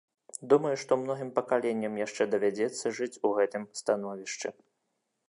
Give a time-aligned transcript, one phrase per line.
[0.51, 4.47] Думаю, што многім пакаленням яшчэ давядзецца жыць у гэтым становішчы.